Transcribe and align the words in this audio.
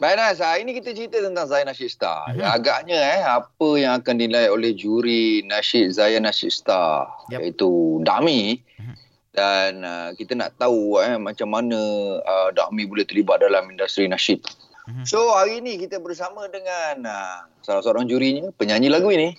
Baik 0.00 0.16
Nas, 0.16 0.40
hari 0.40 0.64
ini 0.64 0.80
kita 0.80 0.96
cerita 0.96 1.20
tentang 1.20 1.44
Zayan 1.44 1.68
Nasyid 1.68 1.92
Star. 1.92 2.32
Uh-huh. 2.32 2.40
Agaknya 2.40 2.96
eh, 2.96 3.20
apa 3.20 3.68
yang 3.76 4.00
akan 4.00 4.16
dinilai 4.16 4.48
oleh 4.48 4.72
juri 4.72 5.44
Nasyid 5.44 5.92
Zayan 5.92 6.24
Nasyid 6.24 6.56
Star 6.56 7.04
yep. 7.28 7.44
iaitu 7.44 8.00
Dami. 8.00 8.56
Uh-huh. 8.80 8.96
Dan 9.36 9.84
uh, 9.84 10.16
kita 10.16 10.32
nak 10.40 10.56
tahu 10.56 10.96
eh, 11.04 11.20
macam 11.20 11.52
mana 11.52 11.76
uh, 12.16 12.48
Dami 12.48 12.88
boleh 12.88 13.04
terlibat 13.04 13.44
dalam 13.44 13.68
industri 13.68 14.08
nasyid. 14.08 14.40
Uh-huh. 14.88 15.04
So 15.04 15.36
hari 15.36 15.60
ini 15.60 15.76
kita 15.76 16.00
bersama 16.00 16.48
dengan 16.48 17.04
uh, 17.04 17.44
salah 17.60 17.84
seorang 17.84 18.08
jurinya, 18.08 18.48
penyanyi 18.56 18.88
lagu 18.88 19.12
ini. 19.12 19.36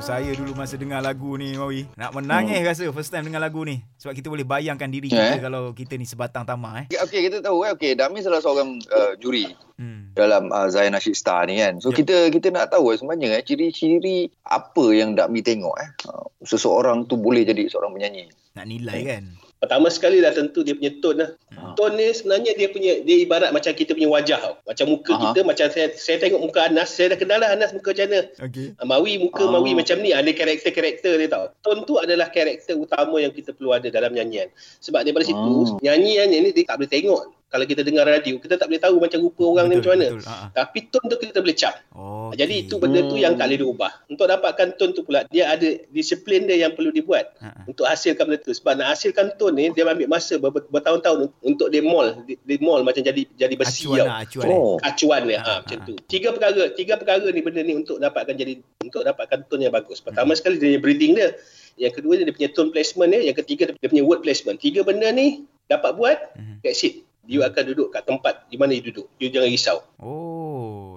Saya 0.00 0.32
dulu 0.32 0.56
masa 0.56 0.80
dengar 0.80 1.04
lagu 1.04 1.36
ni 1.36 1.52
Mawi 1.60 1.84
nak 1.92 2.16
menangis 2.16 2.56
hmm. 2.56 2.68
rasa 2.72 2.84
first 2.88 3.12
time 3.12 3.28
dengar 3.28 3.44
lagu 3.44 3.60
ni 3.68 3.84
sebab 4.00 4.16
kita 4.16 4.32
boleh 4.32 4.48
bayangkan 4.48 4.88
diri 4.88 5.12
kita 5.12 5.36
eh? 5.36 5.40
kalau 5.44 5.76
kita 5.76 6.00
ni 6.00 6.08
sebatang 6.08 6.48
tamar 6.48 6.88
eh 6.88 6.96
okey 7.04 7.28
kita 7.28 7.44
tahu 7.44 7.68
eh 7.68 7.76
okey 7.76 7.92
Dami 8.00 8.24
salah 8.24 8.40
seorang 8.40 8.80
uh, 8.88 9.12
juri 9.20 9.52
hmm. 9.76 10.16
dalam 10.16 10.48
uh, 10.48 10.72
Zayan 10.72 10.96
Nasheed 10.96 11.20
Star 11.20 11.44
ni 11.44 11.60
kan 11.60 11.84
so 11.84 11.92
yep. 11.92 12.00
kita 12.00 12.32
kita 12.32 12.48
nak 12.48 12.72
tahu 12.72 12.96
eh, 12.96 12.96
sebenarnya 12.96 13.28
eh 13.36 13.44
ciri-ciri 13.44 14.32
apa 14.48 14.84
yang 14.96 15.12
Dami 15.12 15.44
tengok 15.44 15.76
eh 15.76 15.90
uh, 16.08 16.32
seseorang 16.48 17.04
tu 17.04 17.20
boleh 17.20 17.44
jadi 17.44 17.68
seorang 17.68 17.92
penyanyi 17.92 18.32
nak 18.56 18.64
nilai 18.64 19.00
kan 19.04 19.24
Pertama 19.60 19.92
sekali 19.92 20.24
dah 20.24 20.32
tentu 20.32 20.64
dia 20.64 20.72
punya 20.72 20.88
tone 21.04 21.20
lah. 21.20 21.30
Hmm. 21.52 21.59
Tone 21.74 21.94
ni 21.98 22.06
sebenarnya 22.14 22.52
dia 22.54 22.68
punya 22.70 22.92
dia 23.02 23.16
ibarat 23.22 23.50
macam 23.50 23.72
kita 23.74 23.96
punya 23.96 24.10
wajah 24.10 24.38
tau. 24.38 24.54
Macam 24.62 24.86
muka 24.86 25.12
Aha. 25.16 25.22
kita 25.30 25.40
macam 25.42 25.66
saya 25.70 25.86
saya 25.96 26.16
tengok 26.22 26.40
muka 26.40 26.60
Anas, 26.70 26.94
saya 26.94 27.14
dah 27.14 27.18
kenal 27.18 27.38
lah 27.42 27.50
Anas 27.54 27.74
muka 27.74 27.90
macam 27.90 28.06
mana. 28.10 28.20
Okay. 28.38 28.76
Ah, 28.78 28.86
Mawi 28.86 29.12
muka 29.18 29.42
oh. 29.44 29.52
Mawi 29.52 29.72
macam 29.74 29.96
ni, 30.04 30.14
ada 30.14 30.30
karakter-karakter 30.30 31.12
dia 31.18 31.28
tau. 31.28 31.50
Tone 31.66 31.82
tu 31.88 31.98
adalah 31.98 32.30
karakter 32.30 32.78
utama 32.78 33.18
yang 33.18 33.34
kita 33.34 33.56
perlu 33.56 33.74
ada 33.74 33.90
dalam 33.90 34.14
nyanyian. 34.14 34.52
Sebab 34.84 35.02
daripada 35.02 35.26
situ, 35.26 35.38
oh. 35.38 35.78
nyanyian 35.82 36.30
ni 36.30 36.52
dia 36.54 36.64
tak 36.68 36.78
boleh 36.78 36.90
tengok 36.92 37.39
kalau 37.50 37.66
kita 37.66 37.82
dengar 37.82 38.06
radio 38.06 38.38
kita 38.38 38.54
tak 38.54 38.70
boleh 38.70 38.78
tahu 38.78 38.96
macam 39.02 39.18
rupa 39.26 39.42
orang 39.42 39.66
betul, 39.66 39.74
ni 39.74 39.76
macam 39.82 39.92
mana 39.98 40.06
betul, 40.06 40.22
uh-huh. 40.22 40.48
tapi 40.54 40.78
tone 40.86 41.06
tu 41.10 41.16
kita 41.18 41.38
boleh 41.42 41.56
cap 41.58 41.74
okay. 41.90 42.34
jadi 42.38 42.54
itu 42.62 42.74
benda 42.78 43.00
tu 43.10 43.16
yang 43.18 43.34
tak 43.34 43.46
boleh 43.50 43.58
diubah 43.58 43.92
untuk 44.06 44.26
dapatkan 44.30 44.68
tone 44.78 44.92
tu 44.94 45.02
pula 45.02 45.26
dia 45.34 45.50
ada 45.50 45.68
disiplin 45.90 46.46
dia 46.46 46.62
yang 46.62 46.72
perlu 46.78 46.94
dibuat 46.94 47.34
uh-huh. 47.42 47.66
untuk 47.66 47.90
hasilkan 47.90 48.22
benda 48.30 48.38
tu 48.38 48.54
sebab 48.54 48.78
nak 48.78 48.94
hasilkan 48.94 49.34
tone 49.34 49.54
ni 49.58 49.66
dia 49.74 49.82
ambil 49.82 50.06
masa 50.06 50.38
ber- 50.38 50.70
bertahun-tahun 50.70 51.34
untuk 51.42 51.68
dia 51.74 51.82
mall 51.82 52.22
di, 52.22 52.38
di 52.38 52.56
mall 52.62 52.86
macam 52.86 53.02
jadi 53.02 53.26
jadi 53.34 53.54
besi 53.58 53.90
acuan 53.90 54.06
lah, 54.06 54.18
acuan, 54.22 54.46
oh. 54.46 54.76
acuan 54.86 55.20
dia 55.26 55.38
uh-huh. 55.42 55.50
ha, 55.50 55.60
macam 55.66 55.78
tu 55.90 55.94
tiga 56.06 56.28
perkara 56.30 56.62
tiga 56.78 56.94
perkara 56.94 57.26
ni 57.34 57.42
benda 57.42 57.60
ni 57.66 57.74
untuk 57.74 57.98
dapatkan 57.98 58.34
jadi 58.38 58.62
untuk 58.78 59.02
dapatkan 59.02 59.50
tone 59.50 59.66
yang 59.66 59.74
bagus 59.74 59.98
pertama 59.98 60.30
uh-huh. 60.30 60.38
sekali 60.38 60.62
dia 60.62 60.78
breathing 60.78 61.18
dia 61.18 61.34
yang 61.74 61.90
kedua 61.90 62.14
dia 62.14 62.30
punya 62.30 62.50
tone 62.54 62.70
placement 62.70 63.10
dia 63.10 63.26
yang 63.26 63.34
ketiga 63.34 63.74
dia 63.74 63.88
punya 63.90 64.06
word 64.06 64.22
placement 64.22 64.62
tiga 64.62 64.86
benda 64.86 65.10
ni 65.10 65.42
dapat 65.66 65.98
buat 65.98 66.18
uh-huh. 66.38 66.62
that's 66.62 66.86
it 66.86 67.09
you 67.28 67.44
akan 67.44 67.62
duduk 67.74 67.92
kat 67.92 68.08
tempat 68.08 68.48
di 68.48 68.56
mana 68.56 68.72
you 68.72 68.82
duduk. 68.84 69.06
You 69.20 69.28
jangan 69.28 69.50
risau. 69.52 69.78
Oh, 70.00 70.39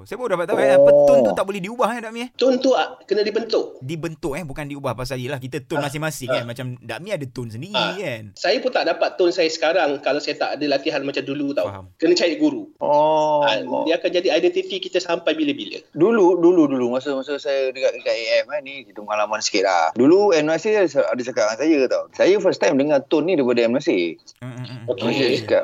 saya 0.03 0.17
baru 0.19 0.29
dapat 0.35 0.45
tahu 0.51 0.57
oh. 0.59 0.63
eh, 0.63 0.75
apa 0.75 0.91
tone 1.07 1.21
tu 1.23 1.31
tak 1.31 1.45
boleh 1.47 1.61
diubah 1.63 1.89
eh 1.95 1.99
Dakmi 2.03 2.19
eh? 2.19 2.29
Tone 2.35 2.57
tu 2.59 2.71
ah, 2.75 2.99
kena 3.07 3.23
dibentuk. 3.23 3.79
Dibentuk 3.79 4.33
eh, 4.35 4.43
bukan 4.43 4.65
diubah 4.67 4.93
pasal 4.93 5.19
lah 5.23 5.39
kita 5.39 5.63
tone 5.63 5.79
ah. 5.79 5.87
masing-masing 5.87 6.29
ah. 6.29 6.33
kan. 6.39 6.43
Macam 6.43 6.65
Dakmi 6.83 7.09
ada 7.15 7.25
tone 7.27 7.49
sendiri 7.51 7.75
ah. 7.75 7.95
kan. 7.95 8.23
Saya 8.35 8.59
pun 8.59 8.71
tak 8.75 8.85
dapat 8.91 9.15
tone 9.15 9.31
saya 9.31 9.47
sekarang 9.47 10.03
kalau 10.03 10.19
saya 10.19 10.35
tak 10.35 10.59
ada 10.59 10.65
latihan 10.67 11.01
macam 11.07 11.23
dulu 11.23 11.55
tau. 11.55 11.67
Faham. 11.71 11.85
Kena 11.95 12.13
cari 12.19 12.35
guru. 12.35 12.67
Oh. 12.83 13.47
Ah, 13.47 13.59
dia 13.87 13.95
akan 13.97 14.09
jadi 14.11 14.27
identiti 14.35 14.77
kita 14.83 14.99
sampai 14.99 15.33
bila-bila. 15.39 15.79
Dulu, 15.95 16.43
dulu, 16.43 16.67
dulu. 16.67 16.85
Masa 16.91 17.15
masa 17.15 17.39
saya 17.39 17.71
dekat 17.71 17.95
dekat 17.95 18.13
AM 18.13 18.45
kan 18.51 18.61
ni, 18.61 18.83
kita 18.83 18.99
pengalaman 18.99 19.39
sikit 19.39 19.63
lah. 19.63 19.95
Dulu 19.95 20.35
NYC 20.35 20.91
ada 20.91 21.21
cakap 21.23 21.43
dengan 21.47 21.57
saya 21.59 21.79
tau. 21.87 22.03
Saya 22.11 22.35
first 22.43 22.59
time 22.59 22.75
dengar 22.75 22.99
tone 23.07 23.31
ni 23.31 23.33
daripada 23.39 23.63
MNC. 23.65 24.19
Mm-hmm. 24.43 24.79
Okay. 24.91 25.11
Saya 25.15 25.29
cakap, 25.39 25.63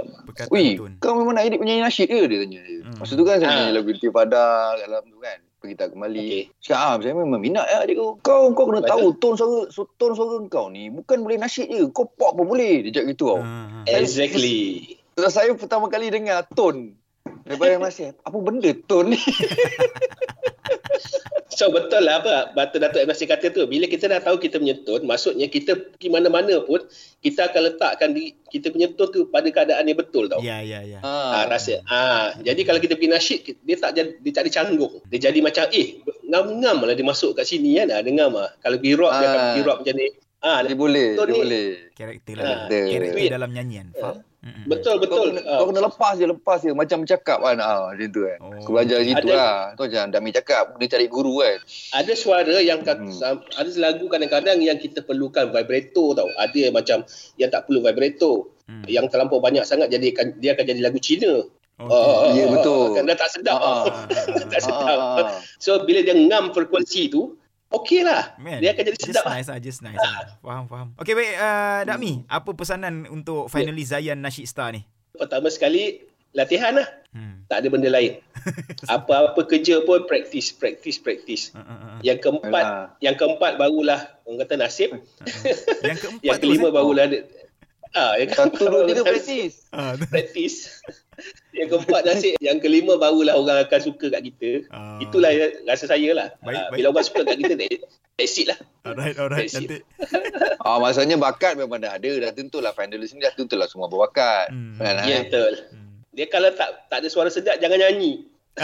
Wih, 0.50 0.80
kau 1.04 1.20
memang 1.20 1.36
nak 1.36 1.44
edit 1.44 1.60
penyanyi 1.60 1.84
nasyid 1.84 2.08
ke? 2.08 2.20
Dia 2.32 2.38
tanya. 2.48 2.62
Hmm. 2.64 2.79
Masa 3.00 3.16
tu 3.16 3.24
kan 3.24 3.40
saya 3.40 3.48
ha. 3.48 3.56
nyanyi 3.64 3.72
lagu 3.80 3.90
Intifada 3.96 4.76
kat 4.76 4.88
dalam 4.92 5.04
tu 5.08 5.20
kan. 5.24 5.40
Pergi 5.60 5.76
tak 5.76 5.88
kembali. 5.92 6.28
Okay. 6.28 6.44
Cakap, 6.64 6.80
ah, 6.80 6.94
saya 7.04 7.14
memang 7.16 7.40
minat 7.40 7.68
ya 7.68 7.84
adik 7.84 7.96
kau. 8.00 8.12
Kau, 8.20 8.52
kau 8.56 8.66
kena 8.68 8.80
Betul. 8.84 8.92
tahu 8.92 9.06
tone 9.20 9.36
suara, 9.36 9.60
so, 9.72 9.88
tone 9.96 10.16
suara 10.16 10.40
kau 10.48 10.68
ni 10.72 10.92
bukan 10.92 11.24
boleh 11.24 11.40
nasyid 11.40 11.68
je. 11.68 11.84
Kau 11.92 12.08
pop 12.08 12.36
pun 12.36 12.48
boleh. 12.48 12.84
Dia 12.84 13.00
cakap 13.00 13.08
gitu 13.16 13.24
tau. 13.36 13.40
Hmm. 13.44 13.84
Exactly. 13.88 14.96
Saya, 15.16 15.32
saya 15.32 15.52
pertama 15.56 15.88
kali 15.88 16.12
dengar 16.12 16.48
tone. 16.52 16.96
Daripada 17.44 17.82
masih, 17.82 18.16
apa 18.24 18.38
benda 18.40 18.72
tone 18.88 19.16
ni? 19.16 19.20
So 21.60 21.68
betul 21.76 22.08
lah 22.08 22.24
apa 22.24 22.56
Batu 22.56 22.80
Datuk 22.80 23.04
Ibn 23.04 23.12
kata 23.12 23.52
tu 23.52 23.68
Bila 23.68 23.84
kita 23.84 24.08
dah 24.08 24.24
tahu 24.24 24.40
kita 24.40 24.64
punya 24.64 24.80
tone 24.88 25.04
Maksudnya 25.04 25.52
kita 25.52 25.76
pergi 25.76 26.08
mana-mana 26.08 26.64
pun 26.64 26.80
Kita 27.20 27.52
akan 27.52 27.62
letakkan 27.68 28.16
di, 28.16 28.32
kita 28.48 28.72
punya 28.72 28.88
tone 28.96 29.12
tu 29.12 29.28
Pada 29.28 29.52
keadaan 29.52 29.92
yang 29.92 30.00
betul 30.00 30.32
tau 30.32 30.40
Ya 30.40 30.64
ya 30.64 30.80
ya 30.88 31.04
ha, 31.04 31.44
Rasa 31.52 31.84
ha, 31.92 32.32
Jadi 32.40 32.64
kalau 32.64 32.80
kita 32.80 32.96
pergi 32.96 33.12
nasyid 33.12 33.40
Dia 33.68 33.76
tak 33.76 33.92
jadi, 34.00 34.16
dia 34.24 34.32
tak 34.32 34.48
canggung 34.48 35.04
Dia 35.12 35.28
jadi 35.28 35.40
macam 35.44 35.68
eh 35.76 36.00
Ngam-ngam 36.32 36.88
lah 36.88 36.96
dia 36.96 37.04
masuk 37.04 37.36
kat 37.36 37.44
sini 37.44 37.76
kan 37.76 37.92
Ada 37.92 38.08
ngam 38.08 38.40
lah 38.40 38.56
Kalau 38.64 38.80
pergi 38.80 38.96
rock 38.96 39.12
ha. 39.12 39.20
dia 39.20 39.28
akan 39.28 39.42
pergi 39.44 39.64
rock 39.68 39.80
macam 39.84 39.98
ni 40.00 40.10
Ah, 40.40 40.64
dia 40.64 40.72
boleh, 40.72 41.20
dia 41.20 41.28
ni, 41.28 41.36
boleh. 41.36 41.68
Karakter 41.92 42.40
lah. 42.40 42.72
Karakter 42.72 43.28
dalam 43.28 43.52
nyanyian. 43.52 43.92
Faham? 43.92 44.24
Mm-hmm. 44.40 44.72
Betul 44.72 44.96
betul. 45.04 45.20
Kau 45.20 45.36
kena, 45.36 45.42
uh. 45.44 45.58
kau 45.60 45.68
kena 45.68 45.82
lepas 45.84 46.14
je 46.16 46.24
lepas 46.24 46.58
je 46.64 46.72
macam 46.72 47.04
bercakap 47.04 47.44
kan 47.44 47.60
ah 47.60 47.92
macam 47.92 48.08
tu 48.08 48.22
kan. 48.24 48.40
Oh. 48.40 48.52
Kau 48.64 48.72
belajar 48.72 49.04
situ 49.04 49.28
ada, 49.28 49.36
lah. 49.36 49.58
Tu 49.76 49.82
macam 49.84 50.04
Dami 50.16 50.30
cakap 50.32 50.64
dia 50.80 50.88
cari 50.88 51.06
guru 51.12 51.44
kan. 51.44 51.58
Ada 52.00 52.14
suara 52.16 52.56
yang 52.64 52.80
hmm. 52.88 53.20
ada 53.60 53.70
lagu 53.76 54.06
kadang-kadang 54.08 54.64
yang 54.64 54.80
kita 54.80 55.04
perlukan 55.04 55.52
vibrato 55.52 56.16
tau. 56.16 56.32
Ada 56.40 56.72
macam 56.72 57.04
yang 57.36 57.50
tak 57.52 57.68
perlu 57.68 57.84
vibrato. 57.84 58.56
Hmm. 58.72 58.88
Yang 58.88 59.12
terlampau 59.12 59.44
banyak 59.44 59.68
sangat 59.68 59.92
jadi 59.92 60.16
dia 60.40 60.56
akan 60.56 60.66
jadi 60.72 60.82
lagu 60.88 61.00
Cina. 61.04 61.44
Okay. 61.80 61.96
Oh, 61.96 62.32
ya 62.36 62.46
betul. 62.48 62.96
Kan 62.96 63.08
dah 63.08 63.18
tak 63.20 63.32
sedap. 63.36 63.60
Ah. 63.60 63.84
tak 64.52 64.62
sedap. 64.64 65.36
so 65.60 65.84
bila 65.84 66.00
dia 66.00 66.16
ngam 66.16 66.56
frekuensi 66.56 67.12
tu 67.12 67.36
okey 67.70 68.02
lah. 68.02 68.34
Man, 68.42 68.60
dia 68.62 68.74
akan 68.74 68.84
jadi 68.90 68.98
sedap. 68.98 69.24
Just 69.24 69.30
nice 69.30 69.48
lah, 69.48 69.60
just 69.62 69.80
nice 69.86 70.02
lah. 70.02 70.36
Faham, 70.46 70.66
faham. 70.66 70.88
Okay, 70.98 71.14
baik. 71.14 71.34
Uh, 71.38 71.82
Dakmi, 71.86 72.12
hmm. 72.22 72.30
apa 72.30 72.50
pesanan 72.58 73.06
untuk 73.10 73.48
finally 73.48 73.86
yeah. 73.86 74.02
Zayan 74.02 74.20
Nasheed 74.20 74.50
Star 74.50 74.74
ni? 74.74 74.84
Pertama 75.14 75.48
sekali, 75.54 76.02
latihan 76.34 76.78
lah. 76.78 76.88
Hmm. 77.10 77.46
Tak 77.50 77.66
ada 77.66 77.68
benda 77.74 77.90
lain. 77.90 78.22
Apa-apa 78.96 79.42
kerja 79.50 79.82
pun, 79.82 80.06
practice, 80.06 80.54
practice, 80.54 80.98
practice. 81.02 81.44
Uh, 81.54 81.62
uh, 81.62 81.74
uh. 81.74 81.98
Yang 82.06 82.20
keempat, 82.30 82.64
Alah. 82.66 82.88
yang 83.02 83.16
keempat 83.18 83.52
barulah, 83.58 84.02
orang 84.26 84.38
kata 84.46 84.54
nasib. 84.62 84.94
Uh, 84.94 85.00
uh. 85.00 85.56
Yang 85.86 86.00
keempat 86.06 86.26
yang 86.28 86.38
kelima 86.42 86.68
tu, 86.70 86.76
barulah... 86.76 87.06
Oh. 87.10 87.48
Ah, 87.98 88.14
yang 88.22 88.30
Satu, 88.30 88.70
dua, 88.70 88.86
tiga, 88.86 89.02
practice. 89.02 89.66
practice. 90.14 90.58
yang 91.52 91.68
keempat 91.68 92.08
nasib 92.08 92.40
yang 92.40 92.64
kelima 92.64 92.96
barulah 92.96 93.36
orang 93.36 93.66
akan 93.66 93.82
suka 93.82 94.08
kat 94.08 94.22
kita. 94.30 94.52
Uh, 94.72 95.04
itulah 95.04 95.34
rasa 95.68 95.90
saya 95.90 96.16
lah. 96.16 96.28
Baik, 96.46 96.56
uh, 96.56 96.70
bila 96.72 96.88
orang 96.96 97.06
suka 97.06 97.22
kat 97.28 97.38
kita 97.42 97.56
that's 98.20 98.36
it 98.36 98.48
lah. 98.52 98.60
Alright 98.84 99.16
alright. 99.16 99.48
Cantik 99.48 99.88
ah, 100.68 100.78
maksudnya 100.80 101.16
bakat 101.16 101.56
memang 101.56 101.80
dah 101.80 101.96
ada 101.96 102.12
dah 102.20 102.32
tentulah 102.36 102.76
finalist 102.76 103.16
ni 103.16 103.24
dah 103.24 103.32
tentulah 103.32 103.68
semua 103.68 103.88
berbakat. 103.88 104.52
Hmm. 104.52 104.76
kan, 104.76 105.08
ya 105.08 105.24
betul. 105.24 105.54
Hmm. 105.72 106.04
dia 106.12 106.28
kalau 106.28 106.52
tak 106.52 106.92
tak 106.92 107.04
ada 107.04 107.08
suara 107.08 107.32
sedap 107.32 107.60
jangan 107.64 107.80
nyanyi 107.80 108.28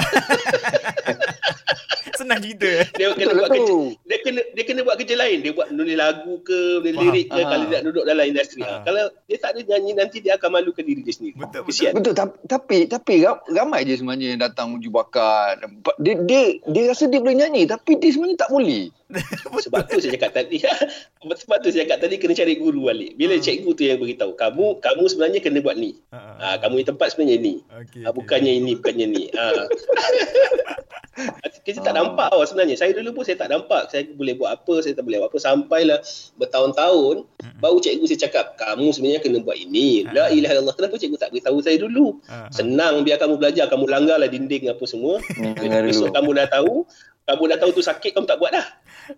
Senang 2.26 2.42
cerita. 2.42 2.72
Dia 2.98 3.14
kena 3.14 3.34
buat 3.38 3.50
kerja. 3.54 3.78
Dia 4.02 4.18
kena 4.26 4.42
dia 4.58 4.64
kena 4.66 4.82
buat 4.82 4.98
kerja 4.98 5.16
lain. 5.16 5.38
Dia 5.46 5.52
buat 5.54 5.70
nulis 5.70 5.94
lagu 5.94 6.34
ke, 6.42 6.82
nulis 6.82 6.98
lirik 6.98 7.26
ke 7.30 7.42
kalau 7.46 7.66
dia 7.70 7.78
nak 7.78 7.84
duduk 7.86 8.04
dalam 8.10 8.26
industri. 8.26 8.66
Ha. 8.66 8.82
Kalau 8.82 9.14
dia 9.30 9.38
tak 9.38 9.54
ada 9.54 9.62
nyanyi 9.62 9.92
nanti 9.94 10.18
dia 10.26 10.34
akan 10.42 10.50
malu 10.50 10.74
ke 10.74 10.82
diri 10.82 11.06
dia 11.06 11.14
sendiri. 11.14 11.38
Betul 11.38 11.70
betul. 11.70 11.94
betul. 11.94 12.14
Tapi 12.50 12.78
tapi 12.90 13.14
ramai 13.54 13.86
je 13.86 14.02
sebenarnya 14.02 14.28
yang 14.34 14.42
datang 14.42 14.74
uji 14.74 14.90
bakat. 14.90 15.62
Dia 16.02 16.18
dia 16.26 16.58
dia 16.66 16.84
rasa 16.90 17.06
dia 17.06 17.22
boleh 17.22 17.38
nyanyi 17.38 17.70
tapi 17.70 18.02
dia 18.02 18.10
sebenarnya 18.10 18.42
tak 18.42 18.50
boleh. 18.50 18.90
sebab 19.66 19.86
tu 19.86 20.02
saya 20.02 20.18
cakap 20.18 20.32
tadi 20.34 20.66
sebab 21.46 21.58
tu 21.62 21.70
saya 21.70 21.86
cakap 21.86 21.98
tadi 22.02 22.18
kena 22.18 22.34
cari 22.34 22.58
guru 22.58 22.90
balik 22.90 23.14
bila 23.14 23.38
uh. 23.38 23.42
cikgu 23.42 23.70
tu 23.78 23.84
yang 23.86 24.02
beritahu 24.02 24.34
kamu 24.34 24.82
kamu 24.82 25.04
sebenarnya 25.06 25.40
kena 25.46 25.60
buat 25.62 25.78
ni 25.78 25.94
uh, 26.10 26.18
uh. 26.18 26.36
Ha, 26.42 26.46
kamu 26.58 26.82
di 26.82 26.86
tempat 26.90 27.08
sebenarnya 27.14 27.38
ni 27.38 27.56
okay, 27.70 28.02
ha, 28.02 28.10
bukannya 28.10 28.52
okay. 28.58 28.62
ini 28.66 28.72
bukannya 28.82 29.06
ni 29.06 29.24
ha. 29.38 29.46
kita 31.68 31.80
tak 31.82 31.96
nampak 31.96 32.30
oh, 32.36 32.44
sebenarnya 32.44 32.76
saya 32.76 32.92
dulu 32.92 33.22
pun 33.22 33.24
saya 33.24 33.40
tak 33.40 33.50
nampak 33.52 33.88
saya 33.88 34.06
boleh 34.12 34.36
buat 34.36 34.52
apa 34.52 34.84
saya 34.84 34.94
tak 34.94 35.04
boleh 35.08 35.24
buat 35.24 35.30
apa 35.32 35.40
sampailah 35.40 36.00
bertahun-tahun 36.38 37.16
baru 37.64 37.78
cikgu 37.80 38.06
saya 38.12 38.20
cakap 38.28 38.46
kamu 38.60 38.92
sebenarnya 38.92 39.22
kena 39.24 39.40
buat 39.42 39.58
ini 39.58 40.06
la 40.12 40.30
ilaha 40.30 40.60
illallah 40.60 40.76
kenapa 40.76 40.96
cikgu 41.00 41.18
tak 41.18 41.32
beritahu 41.32 41.58
saya 41.64 41.78
dulu 41.80 42.20
uh. 42.28 42.52
senang 42.52 43.02
biar 43.08 43.18
kamu 43.18 43.40
belajar 43.40 43.72
kamu 43.72 43.88
langgarlah 43.88 44.28
dinding 44.28 44.68
apa 44.68 44.84
semua 44.84 45.24
besok 45.88 46.12
kamu 46.12 46.30
dah 46.36 46.48
tahu 46.52 46.84
kamu 47.26 47.42
dah 47.50 47.58
tahu 47.58 47.72
tu 47.74 47.82
sakit 47.82 48.14
kamu 48.14 48.30
tak 48.30 48.38
buat 48.38 48.54
dah. 48.54 48.68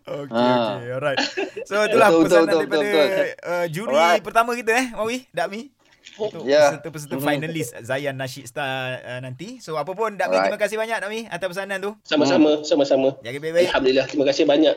Okay, 0.08 0.32
ha. 0.32 0.80
okay, 0.80 0.92
alright. 0.96 1.20
So 1.68 1.76
itulah 1.88 2.08
betul, 2.08 2.24
pesanan 2.24 2.44
betul, 2.48 2.56
daripada 2.56 2.88
betul, 2.88 3.04
betul. 3.04 3.28
Uh, 3.44 3.66
juri 3.68 3.96
alright. 4.00 4.24
pertama 4.24 4.52
kita 4.56 4.72
eh, 4.80 4.88
Mawi, 4.96 5.18
Dakmi. 5.36 5.62
Untuk 6.18 6.44
yeah. 6.46 6.74
peserta-peserta 6.74 7.16
mm-hmm. 7.18 7.30
finalis 7.30 7.68
Zayan 7.86 8.16
Nasheed 8.18 8.50
Star 8.50 9.02
uh, 9.02 9.20
nanti. 9.22 9.62
So 9.62 9.78
apa 9.78 9.94
pun 9.94 10.18
Dakmi, 10.18 10.38
terima 10.38 10.60
kasih 10.60 10.78
banyak 10.82 10.98
Dakmi 10.98 11.20
atas 11.30 11.48
pesanan 11.54 11.78
tu. 11.82 11.92
Sama-sama, 12.02 12.66
sama-sama. 12.66 13.14
Jaga 13.22 13.38
baik-baik. 13.38 13.68
Alhamdulillah, 13.74 14.06
terima 14.10 14.26
kasih 14.30 14.44
banyak. 14.50 14.76